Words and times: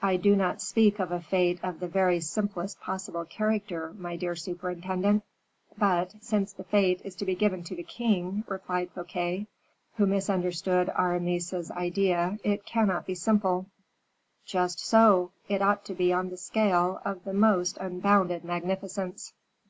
"I 0.00 0.16
do 0.16 0.34
not 0.34 0.62
speak 0.62 0.98
of 0.98 1.12
a 1.12 1.20
fete 1.20 1.60
of 1.62 1.78
the 1.78 1.88
very 1.88 2.20
simplest 2.20 2.80
possible 2.80 3.26
character, 3.26 3.92
my 3.98 4.16
dear 4.16 4.34
superintendent." 4.34 5.24
"But, 5.76 6.14
since 6.22 6.54
the 6.54 6.64
fete 6.64 7.02
is 7.04 7.14
to 7.16 7.26
be 7.26 7.34
given 7.34 7.62
to 7.64 7.76
the 7.76 7.82
king," 7.82 8.44
replied 8.48 8.90
Fouquet, 8.92 9.46
who 9.96 10.06
misunderstood 10.06 10.88
Aramis's 10.98 11.70
idea, 11.70 12.38
"it 12.42 12.64
cannot 12.64 13.04
be 13.04 13.14
simple." 13.14 13.66
"Just 14.46 14.80
so: 14.80 15.32
it 15.50 15.60
ought 15.60 15.84
to 15.84 15.94
be 15.94 16.14
on 16.14 16.28
a 16.28 16.38
scale 16.38 17.02
of 17.04 17.24
the 17.24 17.34
most 17.34 17.76
unbounded 17.76 18.44
magnificence." 18.44 19.34